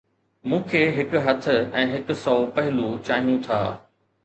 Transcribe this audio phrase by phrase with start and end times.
[0.53, 1.45] مون کي هڪ هٿ
[1.83, 3.63] ۽ هڪ سؤ پهلو چاهيون ٿا